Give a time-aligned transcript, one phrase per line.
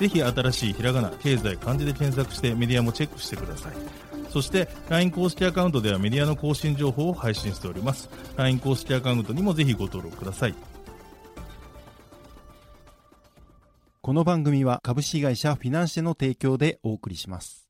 [0.00, 3.72] ぜひ新しいひらがな経済漢字で検索してメディアもチェックしてください。
[4.30, 8.08] そして LINE 公式アカウントではメディアの更新情報を配信しております。
[8.36, 10.54] LINE 公式アカウントにもぜひご登録ください。
[14.00, 17.69] この番組は株式会社フィナンシェの提供でお送りします。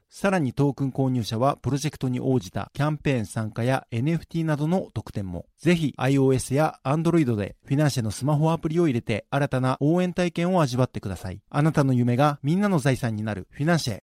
[0.13, 5.45] さらにトークン購入者はプロジェクトに応じたキャンペーン参加や NFT などの特典も。
[5.57, 11.39] ぜひ iOS や Android でフィナンシェのスマホアプリを入れて新たな応援体験を味わってください。
[11.49, 14.01] あなたの夢がみんなの財産になるフィナンシェ。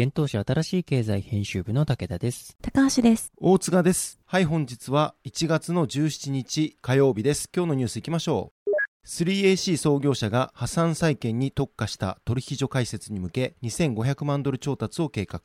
[0.00, 2.56] 現当社新しい経済編集部の武田です。
[2.62, 3.32] 高橋です。
[3.36, 4.20] 大塚です。
[4.26, 7.50] はい、本日は1月の17日火曜日です。
[7.52, 8.57] 今日のニュース行きましょう。
[9.06, 15.40] 3AC 創業者が破産債権に特化した取引所開設に向け2500万ドル調達を計画。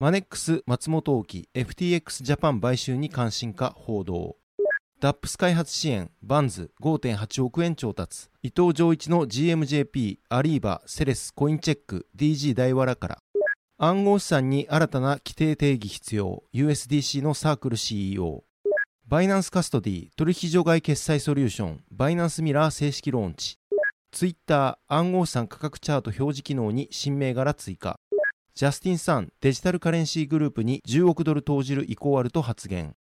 [0.00, 4.36] マネックス松本沖 FTX ジャパン買収に関心か報道。
[5.00, 8.28] ダップス開発支援バンズ5.8億円調達。
[8.42, 13.18] 伊藤浄一の GMJP アリーバセレスコインチェック DG 大和らから。
[13.80, 18.42] 暗号資産に新たな規定定義必要 USDC のサークル CEO
[19.06, 23.58] バイナンスカストディ取引所外決済ソリューションバイナンスミラー正式ローンチ。
[24.12, 27.98] ツイッター暗号資産価格チャート表示機能に新銘柄追加。
[28.54, 32.94] ジャスティン・サンデジタルカレンシーグループに10億ドル投じる意向あると発言。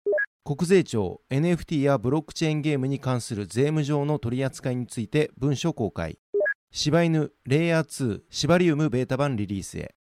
[0.44, 6.20] 国税庁 NFT やブロックチェーンゲームに関する税務上の取り扱いについて文書公開。
[6.70, 9.96] シバイヌレイヤー2シバリウムベータ版リリースへ。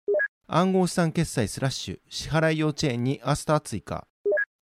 [0.47, 4.05] 暗号資産決済スラッシュ支払い用チェーンにアスター追加。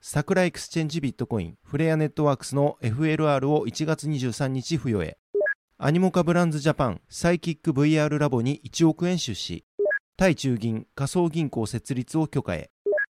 [0.01, 5.17] サクラエクスチェンジビットコインフレアネットワークスの FLR を1月23日付与へ
[5.81, 9.63] アニモカブランズジャパンサイキック VR ラボに1億円出資。
[10.17, 12.69] 対中銀仮想銀行設立を許可へ。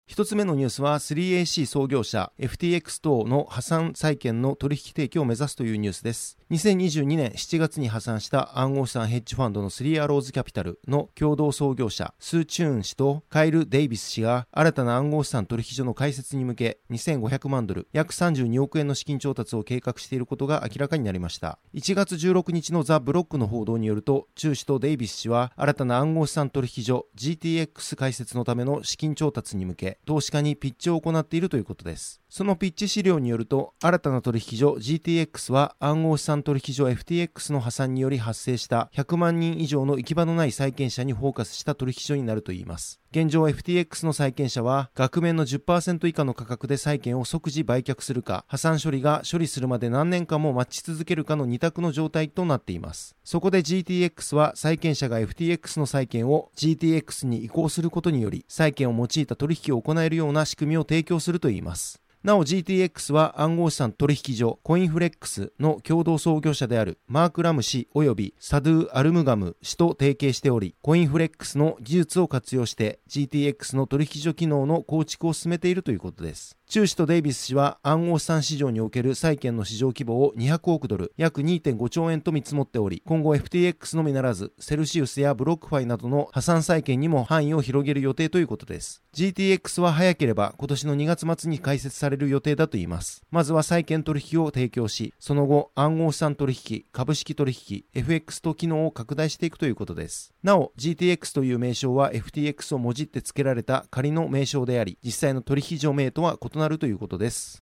[0.06, 6.38] 一つ目のニュースは 3AC 創業者 FTX 等の破産債権の取引提供を目指すというニュースです。
[6.52, 21.58] 2022年7月に破産した暗号資産ヘッジファンドのスリーアローズキャピタルの共同創業者スー・チューン氏とカイル・デイビス氏が新たな暗号資産取引所の開設に向け2500万ドル約32億円の資金調達を計画していることが明らかになりました。
[21.74, 32.21] 1月16日のザ・ブロックの報道によるとチュー氏とデイビス氏は新たな暗号資産取引所 GTX 開設のための資金調達に向け投資家にピッチを行っているということです。
[32.29, 43.03] そのピッチ資料によると、新たな取引所 GTX は暗号資産取引所 FTX の破産により発生した100万人以上の行き場のない債権者にフォーカスした取引所になるといいます。
[43.13, 53.16] 現状 FTX の債権者は額面の10%以下の価格で債権を即時売却するか破産処理が処理するまで何年間も待ち続けるかの2択の状態となっています。
[53.23, 62.03] そこで GTX は債権者が FTX の債権を GTX に移行することにより債権を用いた取引を行えるような仕組みを提供するといいます。
[62.23, 76.57] なお GTX は暗号資産取引所コインフレックスの共同創業者であるマーク・ラム氏及びサドゥ・アルムガム氏と提携しており、コインフレックスの技術を活用して GTX の取引所機能の構築を進めているということです。
[76.68, 89.03] チュー氏とデイビス氏は暗号資産市場における債権の市場規模を200億ドル、約2.5兆円と見積もっており、今後 FTX のみならず、セルシウスやブロックファイなどの破産債権にも範囲を広げる予定ということです。
[89.13, 93.22] GTX は早ければ今年の2月末に開設される予定だといいます。
[93.29, 100.34] まずは債権取引を提供し、その後暗号資産取引、株式取引、FX と機能を拡大していくということです。
[100.41, 107.61] なお、GTX という名称は FTX をもじって付けられた仮の名称であり、実際の取引所名とは異なるということです。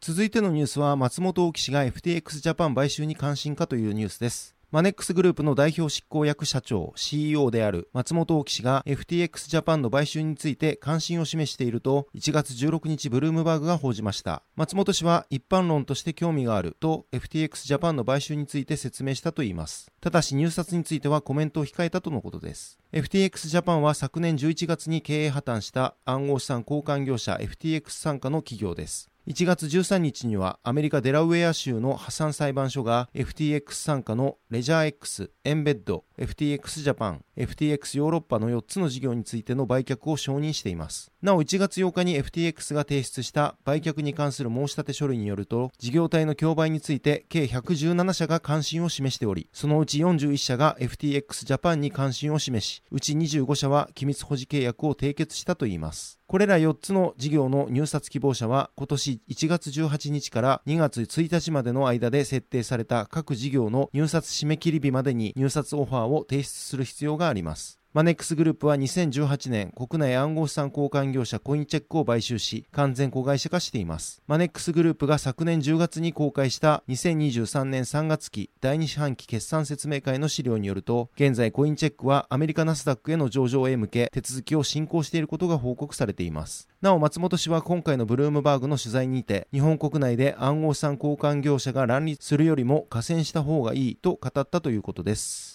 [0.00, 4.56] 続いてのニュースは松本大氏が FTX ジャパン買収に関心かというニュースです。
[4.72, 14.42] マネックスグループの代表執行役社長 CEO である松本大氏が FTX ジャパンの買収について関心を示していると1月16日ブルームバーグが報じました。
[14.56, 19.92] 松本氏は一般論として興味があると FTX ジャパンの買収について説明したといいます。
[20.00, 22.78] ただし入札についてはコメントを控えたとのことです。
[22.94, 29.11] FTX ジャパンは昨年11月に経営破綻した暗号資産交換業者 FTX 傘下の企業です。
[29.28, 41.12] 1月13日にはアメリカデラウェア州の破産裁判所が FTX 傘下のレジャー X、エンベッド、FTX ジャパン、FTX ヨーロッパの4つの事業についての売却を承認しています。
[41.22, 56.21] なお1月8日に FTX が提出した売却に関する申し立て書類によると、事業体の競売について計117社が関心を示しており、そのうち41社が FTX ジャパンに関心を示し、うち25社は機密保持契約を締結したといいます。
[56.32, 67.81] これら4つの事業の入札希望者は今年1月18日から2月1日までの間で設定された各事業の入札締め切り日までに入札オファーを提出する必要があります。
[67.94, 74.22] マネックスグループは2018年、国内暗号資産交換業者コインチェックを買収し、完全子会社化しています。
[74.26, 86.70] マネックスグループが昨年10月に公開した2023年3月期第2四半期決算説明会の資料によると、現在コインチェックはアメリカナスダックへの上場へ向け手続きを進行していることが報告されています。
[86.80, 95.51] なお、松本氏は今回のブルームバーグの取材にて、日本国内で暗号資産交換業者が乱立するよりも加戦した方がいいと語ったということです。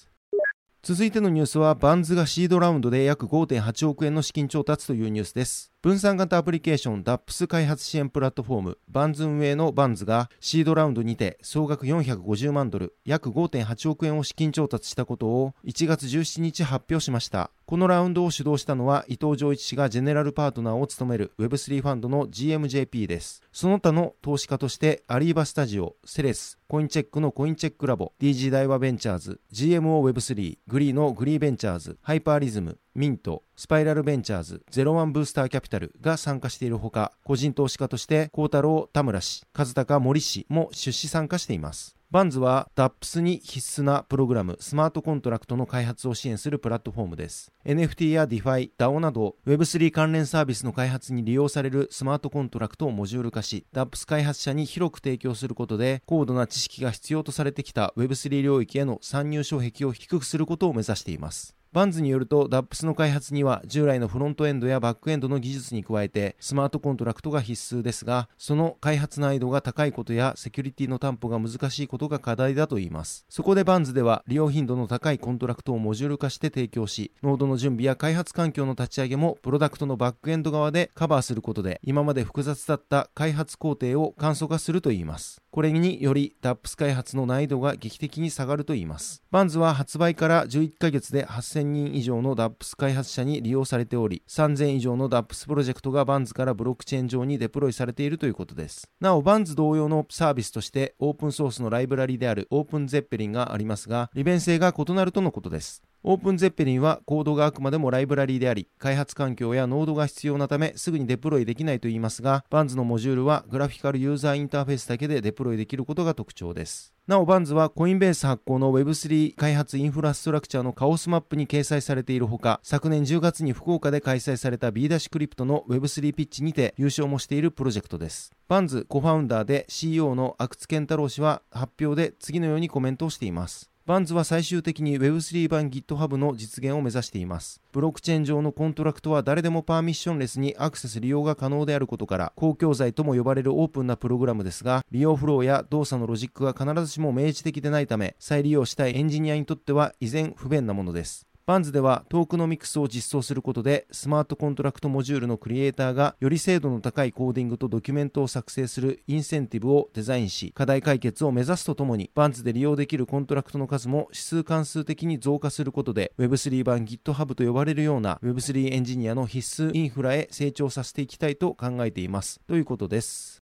[0.87, 5.73] 続いてのニュースは、バンズがシードラウンドで約5.8億円の資金調達というニュースです。
[5.79, 17.51] 分散型アプリケーション DAPS 開発支援プラットフォームバンズ運営のバンズがシードラウンドにて総額450万ドル約5.8億円を資金調達したことを1月17日発表しました。
[17.67, 23.43] このラウンドを主導したのは伊藤浄一氏がジェネラルパートナーを務める Web3 ファンドの GMJP です。
[23.51, 41.95] その他の投資家としてアリーバスタジオ、セレス、コインチェックのコインチェックラボ、DG 大和ベンチャーズ、GMOWeb3、グリーのグリーベンチャーズ、ハイパーリズム、ミント、スパイラルベンチャーズ、ゼロワンブースターキャピタルが参加しているほか、個人投資家として孝太郎田村氏、和高森氏も出資参加しています。
[42.09, 47.51] バンズは DAPS に必須なプログラム、スマートコントラクトの開発を支援するプラットフォームです。
[47.65, 61.56] NFT や DeFi、DAO など Web3 関連サービスの開発に利用されるスマートコントラクトをモジュール化し、DAPS 開発者に広く提供することで、高度な知識が必要とされてきた Web3 領域への参入障壁を低くすることを目指しています。
[61.73, 73.25] バンズによると DAPS の開発には従来のフロントエンドやバックエンドの技術に加えてスマートコントラクトが必須ですがその開発難易度が高いことやセキュリティの担保が難しいことが課題だといいます。
[73.29, 85.41] そこでバンズでは利用頻度の高いコントラクトをモジュール化して提供しノードの準備や開発環境の立ち上げもプロダクトのバックエンド側でカバーすることで今まで複雑だった開発工程を簡素化するといいます。
[85.57, 98.87] これにより DAPS 開発の難易度が劇的に下がるといいますバンズは発売から11ヶ月で8000人以上の DAPS 開発者に利用されており、3000以上の DAPS プロジェクトがバンズからブロックチェーン上にデプロイされているということです。
[98.99, 105.81] なお、バンズ同様のサービスとしてオープンソースのライブラリであるオープンゼッペリンがありますが、利便性が異なるとのことです。
[106.03, 116.93] オープンゼッペリンはコードがあくまでもライブラリーであり、開発環境やノードが必要なためすぐにデプロイできないと言いますが、バンズのモジュールはグラフィカルユーザーインターフェースだけでデプロイできることが特徴です。
[117.07, 128.31] なお、バンズはコインベース発行の Web3 開発インフラストラクチャーのカオスマップに掲載されているほか、昨年10月に福岡で開催された B ダッシュクリプトの Web3 ピッチにて優勝もしているプロジェクトです。
[128.47, 133.71] バンズコファウンダーで CEO の阿久津健太郎氏は発表で次のようにコメントをしています。
[133.87, 137.61] バンズは最終的に Web3 版 GitHub の実現を目指しています。
[137.71, 151.26] ブロックチェーン上のコントラクトは誰でもパーミッションレスにアクセス利用が可能であることから、公共財とも呼ばれるオープンなプログラムですが、利用フローや動作のロジックが必ずしも明示的でないため、再利用したいエンジニアにとっては依然不便なものです。
[151.47, 172.41] バンズではトークノミクスを実装することでスマートコントラクトモジュールのクリエイターがより精度の高いコーディングとドキュメントを作成するインセンティブをデザインし課題解決を目指すとともにバンズで利用できるコントラクトの数も指数関数的に増加することで Web3 版 GitHub と呼ばれるような Web3 エンジニアの必須インフラへ成長させていきたいと考えています。
[172.45, 173.41] ということです。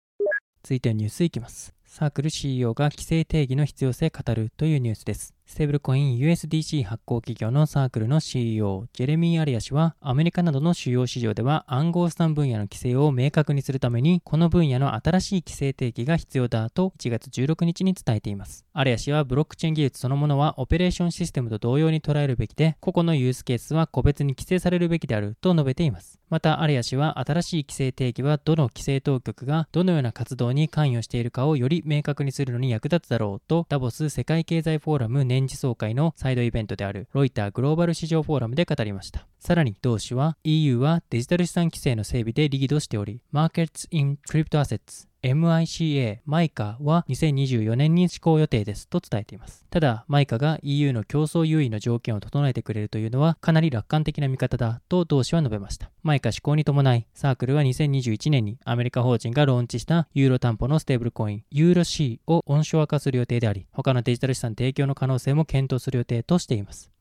[0.64, 1.76] 続いてニュースいきます。
[1.86, 5.36] サークル CEO が規制定義の必要性語るというニュースです。
[5.52, 18.66] ステーブルコイン USDC 発行企業のサークルの CEO、ジェレミー・アリア氏は、アメリカなどの主要市場では暗号資産分野の規制を明確にするために、この分野の新しい規制定義が必要だと1月16日に伝えています。
[18.72, 26.22] アリア氏は、ブロックチェーン技術そのものはオペレーションシステムと同様に捉えるべきで、個々のユースケースは個別に規制されるべきであると述べています。
[26.30, 39.28] また、アリア氏は、新しい規制定義はどの規制当局がどのような活動に関与しているかをより明確にするのに役立つだろうと、ダボス世界経済フォーラム年次総会のサイドイベントであるロイターグローバル市場フォーラムで語りました。
[39.40, 49.66] さらに同氏は EU はデジタル資産規制の整備でリードしており、Markets in Crypto Assets MICA、マイカは2024年に施行予定ですと伝えています。
[49.70, 55.92] ただ、マイカが EU の競争優位の条件を整えてくれるというのはかなり楽観的な見方だと同氏は述べました。
[56.02, 66.92] マイカ施行に伴い、サークルは2021年にアメリカ法人がローンチしたユーロ担保のステーブルコイン、ユーロ C をオンショア化する予定であり、他のデジタル資産提供の可能性も検討する予定としています。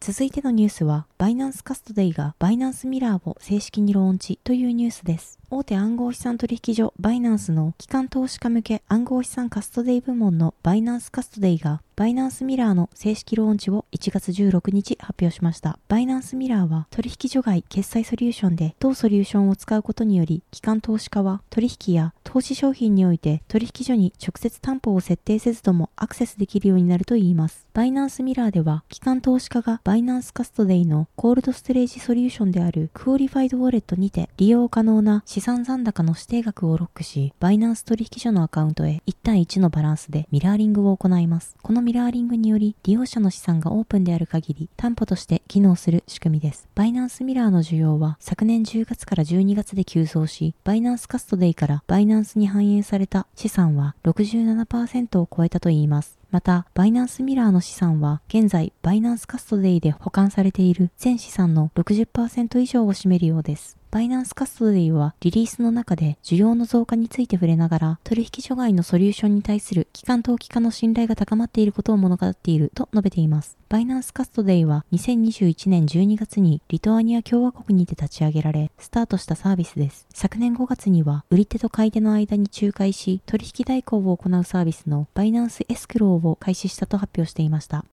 [0.00, 5.40] 続いてのニュースは、バイナンスカストデイがバイナンスミラーを正式にローンチというニュースです。
[5.50, 15.80] 大手暗号資産取引所バイナンスの機関投資家向け暗号資産カストデイ部門のバイナンスカストデイがバイナンスミラーの正式ローンチを1月16日発表しました。
[15.88, 27.66] バイナンスミラーは取引所外決済ソリューションで当ソリューションを使うことにより機関投資家は取引や投資商品において取引所に直接担保を設定せずともアクセスできるようになるといいます。
[27.74, 41.54] バイナンスミラーでは機関投資家がバイナンスカストデイのコールドストレージソリューションであるクオリファイドウォレットにて利用可能な資産残高の指定額をロックし、バイナンス取引所のアカウントへ1対1のバランスでミラーリングを行います。
[41.62, 46.66] このミラーリングにより、利用者の資産がオープンである限り、担保として機能する仕組みです。
[46.74, 56.18] バイナンスミラーの需要は昨年10月から12月で急増し、バイナンスカストデイからバイナンスに反映された資産は67%を超えたといいます。
[56.32, 63.78] また、バイナンスミラーの資産は、現在、バイナンスカストデイで保管されている全資産の60%以上を占めるようです。
[63.90, 73.56] バイナンスカストディはリリースの中で需要の増加について触れながら取引所外のソリューションに対する機関投機家の信頼が高まっていることを物語っていると述べています。
[73.70, 80.06] バイナンスカストデイは2021年12月にリトアニア共和国にて立ち上げられスタートしたサービスです。
[80.12, 87.86] 昨年5月には売り手と買い手の間に仲介し取引代行を行うサービスのバイナンスエスクローを開始したと発表していました。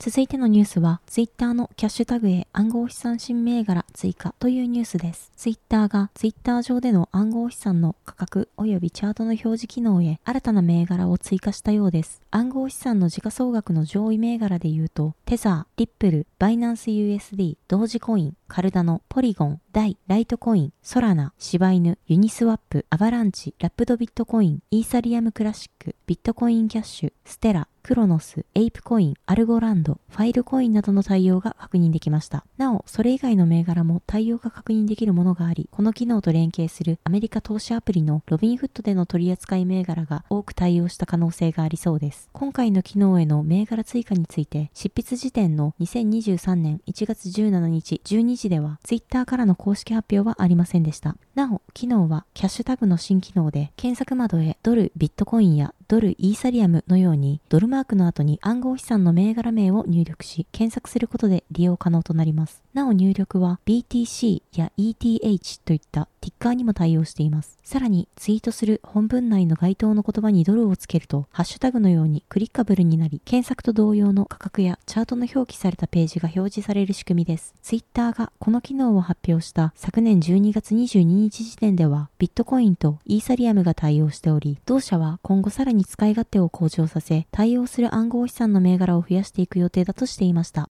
[0.00, 5.32] 続いてのニュースは、ツイッターのキャッシュタグへ暗号資産新銘柄追加というニュースです。
[5.34, 12.22] ツイッターがツイッター上での暗号資産の価格及びチャートの表示機能へ新たな銘柄を追加したようです。
[12.30, 32.44] 暗号資産の時価総額の上位銘柄で言うと、テザー、リップル、バイナンス USD、同時コイン、カルダノ、ポリゴン、ダイ、ライトコイン、ソラナ、シバイヌ、ユニスワップ、アバランチ、ラップドビットコイン、イーサリアムクラシック、ビットコインキャッシュ、ステラ、クロノス、エイプコイン、アルゴランド、ファイルコインなどの対応が確認できました。
[32.58, 42.28] なお、それ以外の銘柄も対応が確認できるものがあり、この機能と連携するアメリカ投資アプリのロビンフットでの取扱い銘柄が多く対応した可能性がありそうです。
[42.34, 51.16] 今回の機能への銘柄追加について、執筆時点の2023年1月17日12時では、Twitter からの公式発表はありませんでした。
[51.34, 62.62] なお、機能はキャッシュタグの新機能で、検索窓へドル、ビットコインやドル、イーサリアムのように、ドルマークの後に暗号資産の銘柄名を入力し、検索することで利用可能となります。
[62.74, 67.56] なお入力は BTC や ETH といったティッカーにも対応しています。
[67.62, 77.54] さらにツイートする本文内の該当の言葉にドルをつけると、ハッシュタグのようにクリッカブルになり、検索と同様の価格やチャートの表記されたページが表示される仕組みです。
[77.62, 90.68] ツイッターがこの機能を発表した昨年12月22日時点では、ビットコインとイーサリアムが対応しており、同社は今後さらにに使い勝手を向上させ、対応する暗号資産の銘柄を増やしていく予定だとしていました。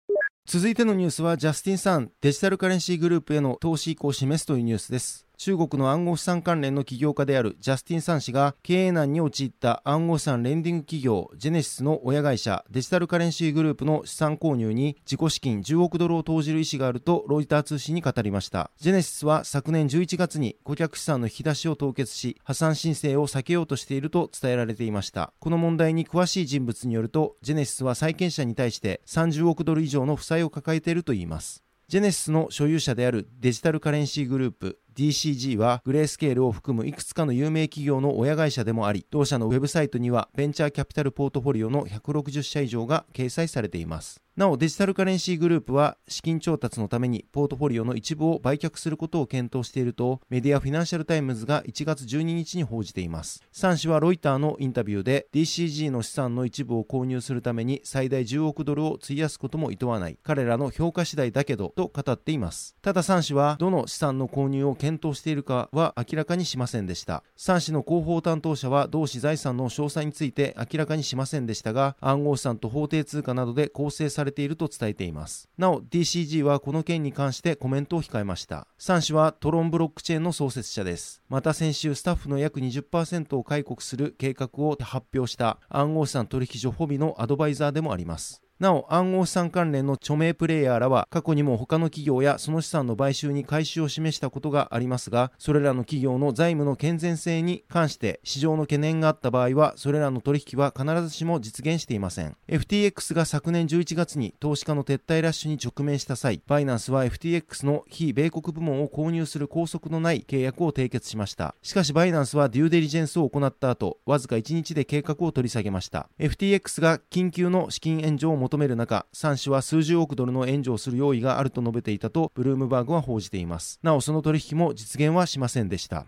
[0.46, 18.70] 続いてのニュースはジャスティンさんデジタルカレンシーグループへの投資意向を示すというニュースです中国の暗号資産関連の起業家であるジャスティン・サン氏が経営難に陥った暗号資産レンディング企業ジェネシスの親会社デジタルカレンシーグループの資産購入に自己資金10億ドルを投じる意思があるとロイター通信に語りました。
[18.78, 25.34] ジェネシスは昨年11月に顧客資産の引き出しを凍結し破産申請を避けようとしていると伝えられていました。
[25.40, 31.64] この問題に詳しい人物によるとジェネシスは債権者に対して30億ドル以上の負債を抱えているといいます。
[31.86, 44.24] ジェネシスの所有者であるデジタルカレンシーグループ DCG はグレースケールを含むいくつかの有名企業の親会社でもあり、同社のウェブサイトにはベンチャーキャピタルポートフォリオの160社以上が掲載されています。
[44.36, 53.44] なおデジタルカレンシーグループは資金調達のためにポートフォリオの一部を売却することを検討しているとメディアフィナンシャルタイムズが1月12日に報じています。
[53.52, 62.74] 3氏はロイターのインタビューで DCG の資産の一部を購入するために最大10億ドルを費やすことも厭わない彼らの評価次第だけどと語っています。
[62.82, 67.22] ただ3氏はどの資産の購入を検討しているかは明らかにしませんでした。
[67.38, 75.48] 3氏の広報担当者は同氏財産の詳細について明らかにしませんでしたが暗号資産と法定通貨などで構成されていると伝えています。
[75.56, 78.66] なお、DCG はこの件に関してコメントを控えました。
[78.78, 81.22] 3氏はトロンブロックチェーンの創設者です。
[81.30, 88.43] また先週、スタッフの約20%を解雇する計画を発表した暗号資産取引所フォビのアドバイザーでもあります。
[88.64, 102.36] なお、暗号資産関連の著名プレイヤーらは過去にも他の企業やその資産の買収に回収を示したことがありますが、それらの企業の財務の健全性に関して市場の懸念があった場合は、それらの取引は必ずしも実現していません。
[102.48, 111.54] FTX が昨年11月に投資家の撤退ラッシュに直面した際、バイナンスは FTX の非米国部門を購入する拘束のない契約を締結しました。
[111.60, 116.08] しかしバイナンスはデューデリジェンスを行った後、わずか1日で計画を取り下げました。
[116.18, 123.78] FTX が緊急の資金援助を求める中、3氏は数十億ドルの援助をする用意があると述べていたと、ブルームバーグは報じています。
[123.82, 126.06] なお、その取引も実現はしませんでした。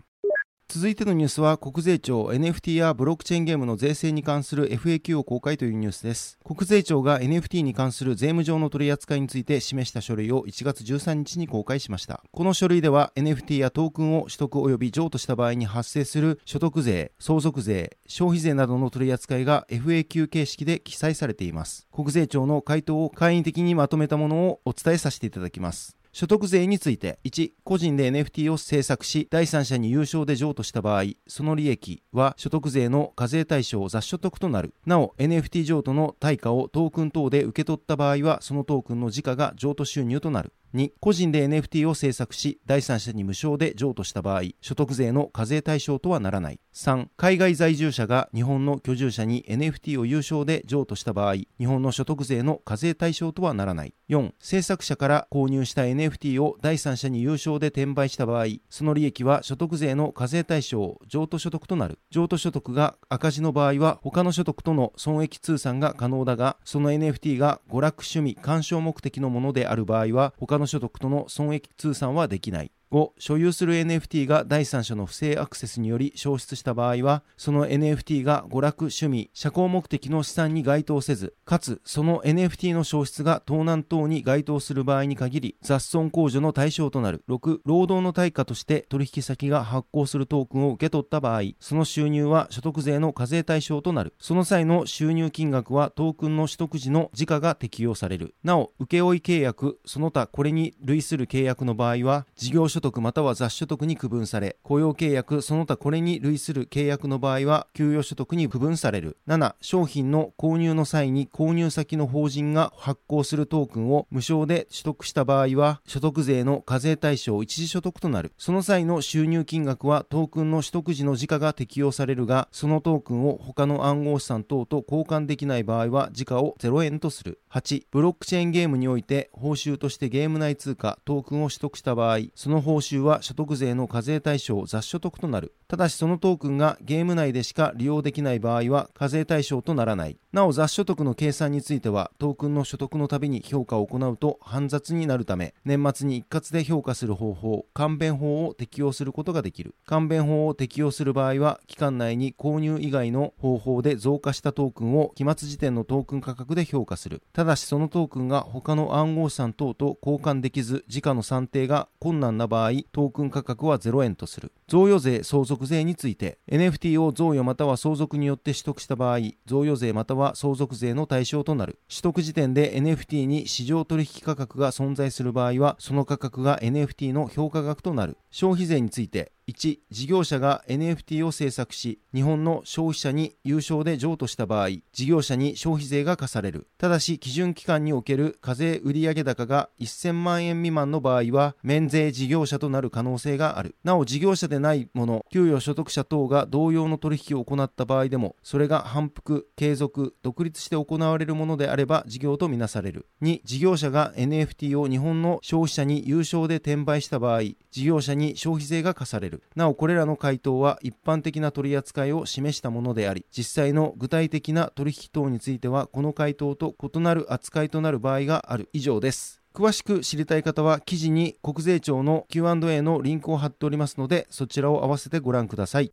[0.69, 6.37] 続いてのニュースは国税庁 NFT やブロックチェーンゲームの税制に関する FAQ を公開というニュースです。
[6.43, 12.21] 国税庁が NFT に関する税務上の取り扱いについて示した書類を1月13日に公開しました。
[12.33, 21.87] この書類では NFT やトークンを取得及び譲渡した場合に発生する所得税相続税消費税などの取り扱いが FAQ 形式で記載されています。
[21.93, 25.96] 国税庁の回答を簡易的にまとめたものをお伝えさせていただきます。
[26.17, 34.73] 所得税について1個人で NFT を制作し第三者に有償で譲渡した場合その利益は所得税の課税対象雑所得となる。
[34.87, 40.53] なお NFT 譲渡の対価をトークン等で受け取った場合はそのトークンの時価が譲渡収入となる。
[40.73, 46.59] 2個人で NFT を制作し第三者に無償で譲渡した場合所得税の課税対象とはならない。
[46.73, 53.93] 3海外在住者が日本の居住者に NFT を有償で譲渡した場合日本の所得税の課税対象とはならない。
[54.09, 61.99] 4制作者から購入した NFT を第三者に有償で転売した場合その利益は所得税の課税対象譲渡所得となる。
[62.09, 72.71] 譲渡所得が赤字の場合は他の所得との損益通算が可能だがその NFT が娯楽趣味鑑賞目的のものである場合は他の所得との損益通算はできない。
[72.91, 87.23] 5所有する NFT が第三者の不正アクセスにより消失した場合はその NFT が娯楽趣味社交目的の資産に該当せずかつその NFT の消失が盗難等に該当する場合に限り雑損控除の対象となる。
[87.29, 94.13] 6労働の対価として取引先が発行するトークンを受け取った場合その収入は所得税の課税対象となる。
[94.19, 98.35] その際の収入金額はトークンの取得時の時価が適用される。
[98.43, 109.17] なお請負契約その他これに類する契約の場合は事業所所得または雑所得に区分され、雇用契約その他これに類する契約の場合は給与所得に区分される。
[109.27, 118.31] 7、商品の購入の際に購入先の法人が発行するトークンを無償で取得した場合は、所得税の課税対象一時所得となる。
[118.37, 127.39] その際の収入金額はトークンの取得時の時価が適用されるが、そのトークンを他の暗号資産等と交換できない場合は時価を0円とする。
[127.51, 135.53] 8、ブロックチェーンゲームにおいて報酬としてゲーム内通貨トークンを取得した場合、その報酬は所得税の課税対象雑所得となる。
[135.69, 140.17] ただしそのトークンがゲーム内でしか利用できない場合は課税対象とならない。
[140.33, 149.73] なお雑所得の計算についてはトークンの所得のたびに評価を行うと煩雑になるため年末に一括で評価する方法、簡便法を適用することができる。
[149.85, 157.21] 簡便法を適用する場合は期間内に購入以外の方法で増加したトークンを期末時点のトークン価格で評価する。
[157.31, 164.51] ただしそのトークンが他の暗号資産等と交換できず時価の算定が困難な場合場合トークン価格は0円とする。
[164.67, 171.79] 贈与税、相続税について、NFT を贈与または相続によって取得した場合、贈与税または相続税の対象となる。
[171.87, 178.17] 取得時点で NFT に市場取引価格が存在する場合は、その価格が NFT の評価額となる。
[178.31, 186.67] 消費税について、1事業者が NFT を制作し日本の消費者に有償で譲渡した場合事業者に消費税が課される。
[186.77, 193.75] ただし基準期間における課税売上高が1000万円未満の場合は免税事業者となる可能性がある。
[193.85, 203.05] なお事業者でないもの給与所得者等が同様の取引を行った場合でもそれが反復継続独立して行われるものであれば事業とみなされる。
[203.21, 209.36] 2事業者が NFT を日本の消費者に有償で転売した場合事業者に消費税が課される。
[209.55, 218.69] なおこれらの回答は一般的な取り扱いを示したものであり実際の具体的な取引等についてはこの回答と異なる扱いとなる場合がある。
[218.73, 219.41] 以上です。
[219.53, 225.91] 詳しく知りたい方は記事に国税庁の Q&A のリンクを貼っておりますのでそちらを合わせてご覧ください。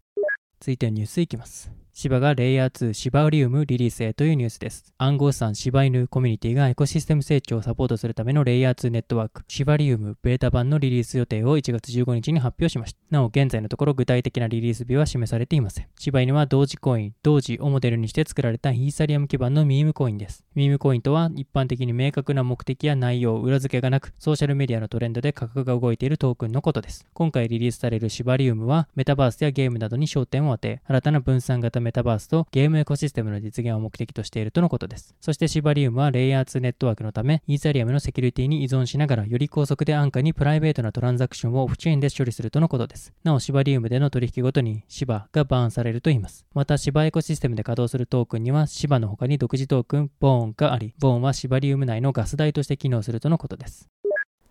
[0.61, 1.84] 続いてニュースいきます。
[1.97, 4.93] 芝がレイヤー2シバリウムリリースへというニュースです。
[4.99, 12.99] 暗号資産柴犬コミュニティがエコシステム成長をサポートするためのレイヤー2ネットワークシバリウムベータ版のリリース予定を1月15日に発表しました。
[13.11, 15.87] なお現在のところ具体的なリリース日は示されていません。
[15.97, 20.45] 柴犬は同時コイン、同時をモデルにして作られたイーサリアム基盤のミームコインです。
[20.57, 27.07] ミームコインとは一般的に明確な目的や内容、裏付けがなくソーシャルメディアのトレンドで価格が動いているトークンのことです。
[27.15, 35.15] 今回リリースされるシバリウムはメタバースやゲームなどに焦点を当て新たな分散型メタバースとゲームエコシステムの実現を目的としているとのことです。
[35.21, 43.13] そしてシバリウムはレイヤー2ネットワークのため、イーサリアムのセキュリティに依存しながら、より高速で安価にプライベートなトランザクションをオフチェーンで処理するとのことです。
[43.23, 46.47] なお、シバリウムでの取引ごとにシバがバーンされると言います。
[46.55, 53.89] また、シバエコシステムで稼働するトークンには、シバの他に独自トークン、ボーンがあり、ボーンはシバリウム内のガス代として機能するとのことです。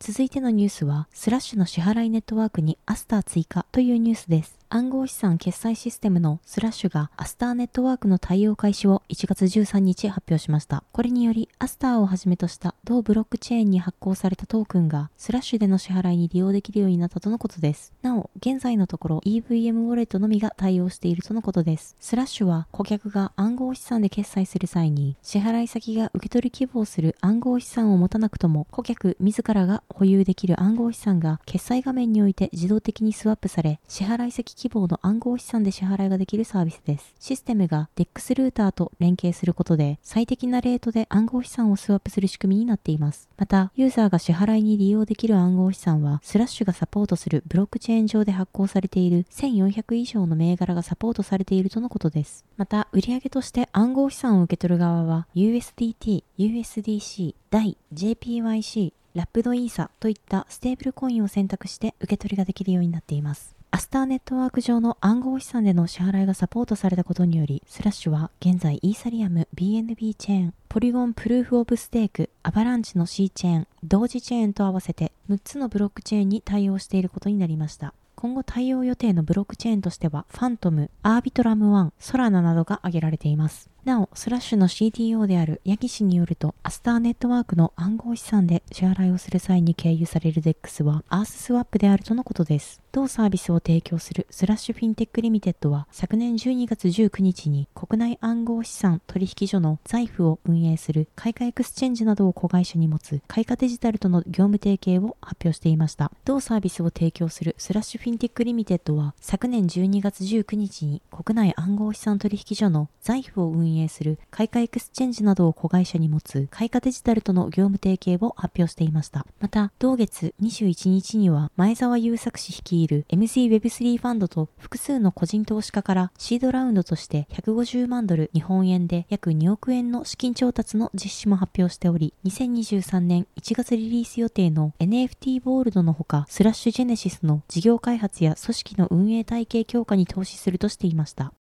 [0.05, 4.59] 続いてのニュースは、スラッシュの支払いネットワークにアスター追加というニュースです。
[4.75, 10.83] 暗号資産決済システムのスラッシュがアスターネットワークの対応開始を1月13日発表しました。
[10.91, 17.93] これによりアスターをはじめとした同ブロックチェーンに発行されたトークンがスラッシュでの支払いに利用できるようになったとのことです。
[18.01, 21.95] なお、現在のところ EVM ウォレットのみが対応しているとのことです。
[21.99, 37.13] スラッシュは顧客が暗号資産で決済する際に支払い先が受け取り希望する暗号資産を持たなくとも顧客自らが保有できる暗号資産が決済画面において自動的にスワップされ支払い先希望の暗号資産で支払いができるサービスです。
[37.19, 43.27] システムが DEX ルーターと連携することで最適なレートで暗号資産をスワップする仕組みになっています。
[43.35, 52.45] また、ユーザーが支払いに利用できる暗号資産はスラッシュがサポートするブロックチェーン上で発行されている1400以上の銘柄がサポートされているとのことです。
[52.55, 63.61] また、売上として暗号資産を受け取る側は USDT、USDC、DAI、JPYC、ラップドイーサといったステーブルコインを選択して受け取りができるようになっています。
[63.75, 77.95] アスターネットワーク上の暗号資産での支払いがサポートされたことにより、スラッシュは現在イーサリアム、BNB チェーン、ポリゴンプルーフオブステーク、アバランチの C チェーン、ドージチェーンと合わせて6つのブロックチェーンに対応していることになりました。
[78.15, 83.71] 今後対応予定のブロックチェーンとしては、ファントム、アービトラムワン、ソラナなどが挙げられています。
[83.85, 92.82] なお、スラッシュの CTO であるヤギ氏によると、アスターネットワークの暗号資産で支払いをする際に経由される DEX は、アーススワップであるとのことです。
[92.93, 106.11] 同サービスを提供するスラッシュフィンテックリミテッドは、昨年12月19日に国内暗号資産取引所の Zaif を運営するカイカエクスチェンジなどを子会社に持つカイカデジタルとの業務提携を発表していました。
[106.23, 119.25] 同サービスを提供するスラッシュフィンテックリミテッドは、昨年12月19日に国内暗号資産取引所の Zaif を運営するカイカエクスチェンジなどを子会社に持つカイカデジタルとの業務提携を発表していました。
[119.39, 141.33] また、同月21日には前澤友作氏率いる MCWeb3 ファンドと複数の個人投資家からシードラウンドとして150万ドル日本円で約2億円の資金調達の実施も発表しており、2023年1月リリース予定の NFT ボールドのほか、スラッシュジェネシスの事業開発や組織の運営体系強化に投資するとしていました。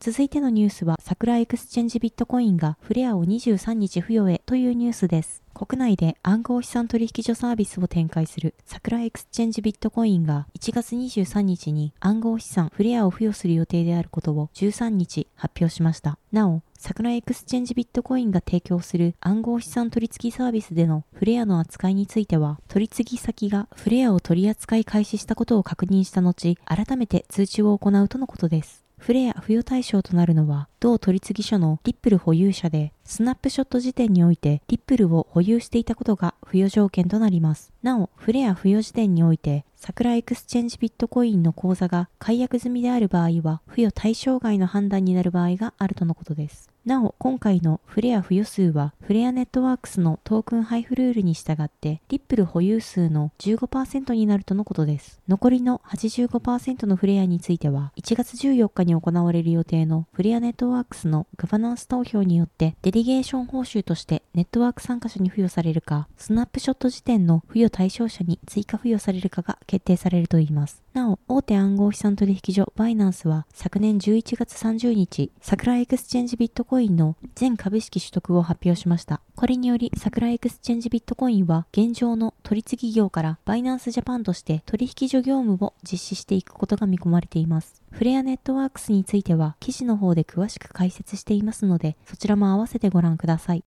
[0.00, 5.41] 続いてのニュースは、サクラエクスチェンジビットコインがフレアを23日付与へというニュースです。
[5.64, 16.18] 国内で暗号資産取引所サービスを展開するサクラエクスチェンジビットコインが1月23日に暗号資産フレアを付与する予定であることを13日発表しました。
[16.32, 28.81] なお、サクラエクスチェンジビットコインが提供する暗号資産取引サービスでのフレアの扱いについては、取次先がフレアを取り扱い開始したことを確認した後、改めて通知を行うとのことです。
[29.02, 37.72] フレア付与対象となるのは、同取次所のリップル保有者で、スナップショット時点においてリップルを保有していたことが付与条件となります。
[37.82, 46.70] なお、フレア付与時点において、桜エクスチェンジビットコインの口座が解約済みである場合は、付与対象外の判断になる場合があるとのことです。
[46.84, 55.20] なお、今回のフレア付与数は、フレアネットワークスのトークン配布ルールに従って、リップル保有数の15%になるとのことです。
[55.28, 70.82] 残りの85%のフレアについては、1月14日に行われる予定のフレアネットワークスのガバナンス投票によって、デリゲーション報酬としてネットワーク参加者に付与されるか、スナップショット時点の付与対象者に追加付与されるかが決定されるといいます。
[70.92, 79.22] なお、大手暗号資産取引所バイナンスは、昨年11月30日、サクラエクスチェンジビットコインの全株式取得を発表しました。
[79.34, 87.82] これにより、桜エクスチェンジビットコインは、現状の取次業からバイナンスジャパンとして取引所業務を実施していくことが見込まれています。
[87.90, 93.64] フレアネットワークスについては、記事の方で詳しく解説していますので、そちらも合わせてご覧ください。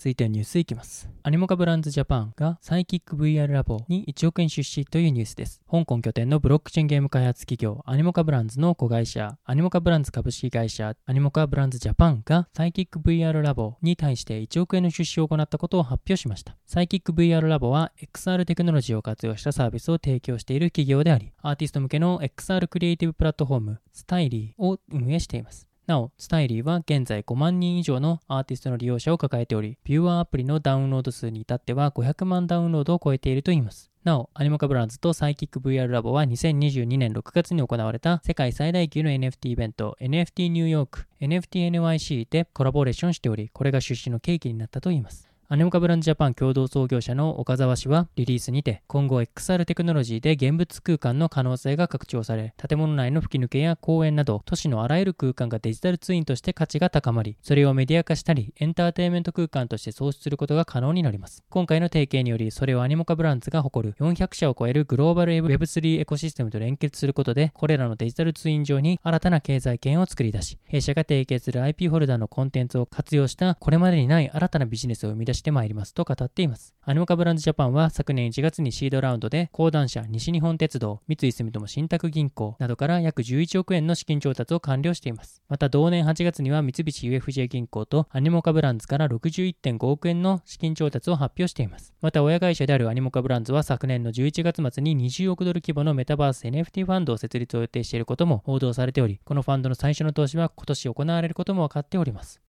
[0.00, 1.10] 続いてニュースいきます。
[1.22, 5.60] アニモカブランズジャパンがサイキック VR ラボに1億円出資というニュースです。
[5.70, 16.56] 香港拠点のブロックチェーンゲーム開発企業アニモカブランズの子会社アニモカブランズ株式会社アニモカブランズジャパンがサイキック VR ラボに対して1億円の出資を行ったことを発表しました。
[16.64, 25.69] サイキック VR ラボは XR テクノロジーを活用したサービスを提供している企業であり、アーティスト向けの XR クリエイティブプラットフォームスタイリーを運営しています。
[25.90, 33.90] なお、スタイリーは現在5万人以上のアーティストの利用者を抱えており、ビューアーアプリのダウンロード数に至っては500万ダウンロードを超えているといいます。
[34.04, 45.29] なお、アニモカブランズとサイキック VR ラボは2022年6月に行われた世界最大級の NFT イベント NFT ニューヨーク NFTNYC でコラボレーションしており、これが出資の契機になったといいます。
[45.52, 61.42] アニモカブランズジャパン共同創業者の岡沢氏はリリースにて今後 XR テクノロジーで現実空間の可能性が拡張され建物内の吹き抜けや公園など都市のあらゆる空間がデジタルツインとして価値が高まりそれをメディア化したりエンターテインメント空間として創出することが可能になります。
[61.50, 76.74] 今回の提携によりそれをアニモカブランズが誇る400社を超えるグローバル Web3 エコシステムと連結することでこれらのデジタルツイン上に新たな経済圏を作り出し弊社が提携する IP ホルダーのコンテンツを活用したこれまでにない新たなビジネスを生み出ししてまいりますと語っています。
[76.82, 85.42] アニモカブランドジャパンは昨年1月にシードラウンドで講談社、西日本鉄道、三井住友信託銀行などから約11億円の資金調達を完了しています。
[85.48, 91.92] また同年8月には三菱 UFJ 銀行とアニモカブランズから61.5億円の資金調達を発表しています。
[92.00, 102.40] また親会社であるアニモカブランズは昨年の11月末に20億ドル規模のメタバース NFT ファンドを設立を予定していることも報道されており、このファンドの最初の投資は今年行われることも分かっております。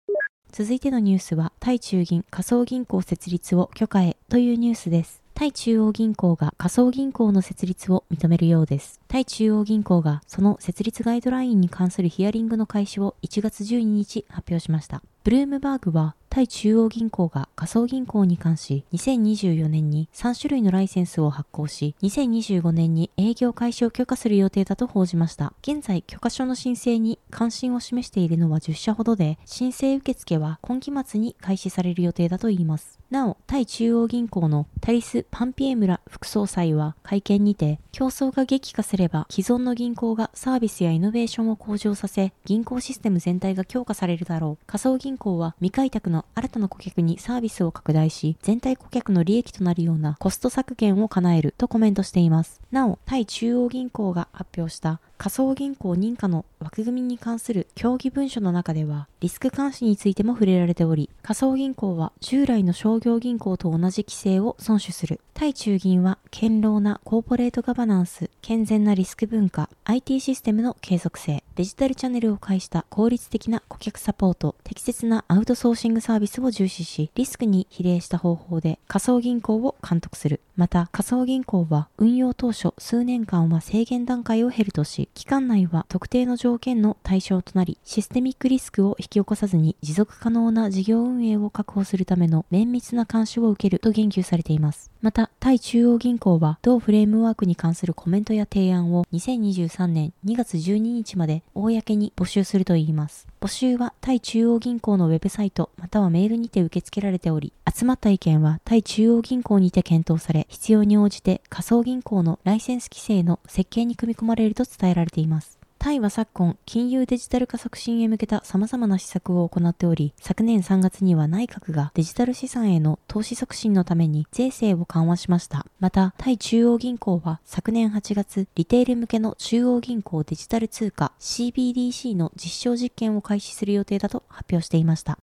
[0.52, 5.22] 続いてのニュースは、タイ中銀仮想銀行設立を許可へというニュースです。
[5.32, 9.00] タイ中央銀行が仮想銀行の設立を認めるようです。
[9.06, 15.02] タイ中央銀行がその設立ガイドラインに関するヒアリングの開始を1月12日発表しました。
[15.22, 25.52] ブルームバーグはタイ中央銀行が仮想銀行に関し、2024年に3種類のライセンスを発行し、2025年に営業開始を許可する予定だと報じました。
[25.60, 32.99] 現在、許可書の申請に関心を示しているのは10社ほどで、申請受付は今期末に開始される予定だといいます。
[33.10, 44.64] なお、対中央銀行のタリス・パンピエムラ副総裁は会見にて、競争が激化すれば既存の銀行がサービスやイノベーションを向上させ、銀行システム全体が強化されるだろう。
[44.64, 52.60] 仮想銀行は未開拓の新たな顧客にサービスを拡大し、全体顧客の利益となるようなコスト削減を叶えるとコメントしています。
[52.70, 65.20] なお、対中央銀行が発表した仮想銀行認可の枠組みに関する協議文書の中では、リスク監視についても触れられており、仮想銀行は従来の商業銀行と同じ規制を遵守する。
[65.34, 80.40] 対中銀は堅牢なコーポレートガバナンス、健全なリスク文化、IT システムの継続性、デジタルチャンネルを介した効率的な顧客サポート、適切なアウトソーシングサービスを重視し、リスクに比例した方法で仮想銀行を監督する。
[80.56, 94.90] また、仮想銀行は運用当初数年間は制限段階を経るとし、期間内は特定の条件の対象となり、システミックリスクを引き起こさずに持続可能な事業運営を確保するための綿密な監視を受けると言及されています。
[95.02, 103.26] また、対中央銀行は同フレームワークに関するコメントや提案を2023年2月12日まで公に募集するといいます。
[103.40, 115.58] 募集は対中央銀行のウェブサイトまたはメールにて受け付けられており、集まった意見は対中央銀行にて検討され、必要に応じて仮想銀行のライセンス規制の設計に組み込まれると伝えられられています。
[115.82, 125.64] タイは昨今、金融デジタル化促進へ向けた様々な施策を行っており、昨年3月には内閣がデジタル資産への投資促進のために税制を緩和しました。
[125.78, 135.18] また、タイ中央銀行は昨年8月、リテール向けの中央銀行デジタル通貨 CBDC の実証実験を開始する予定だと発表していました。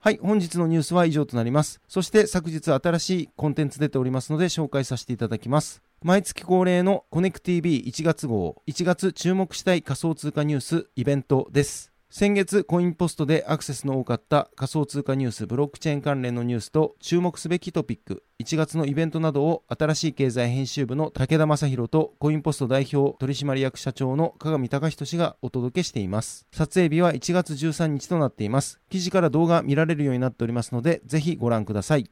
[0.00, 1.82] はい、本日のニュースは以上となります。
[1.86, 5.82] そして昨日新しいコンテンツ出ておりますので紹介させていただきます。
[6.00, 11.92] 毎月恒例のコネク TV1 月号、1月注目したい仮想通貨ニュースイベントです。
[12.08, 26.46] 先月コインポストでアクセスの多かった仮想通貨ニュース、ブロックチェーン関連のニュースと注目すべきトピック、1月のイベントなどを新しい経済編集部の武田正宏とコインポスト代表取締役社長の鏡隆人氏がお届けしています。
[26.52, 28.80] 撮影日は1月13日となっています。
[28.88, 32.08] 記事から動画見られるようになっておりますので、ぜひご覧ください。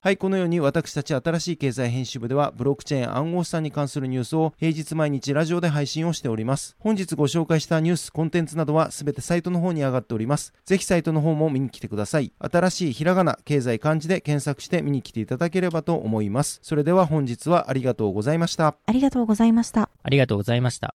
[0.00, 6.76] はい、このように私たち新しい経済編集部ではブロックチェーン暗号資産に関するニュースを平日毎日ラジオで配信をしております。
[6.78, 10.52] 本日ご紹介したニュース、コンテンツなどはすべてサイトの方に上がっております。
[10.64, 12.32] ぜひサイトの方も見に来てください。
[12.38, 16.60] 新しいひらがな、経済漢字で検索して見に来ていただければと思います。
[16.62, 18.76] それでは本日はありがとうございました。
[18.86, 19.90] ありがとうございました。
[20.02, 20.94] ありがとうございました。